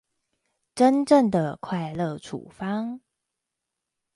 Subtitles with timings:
[0.73, 3.01] 真正的快樂處方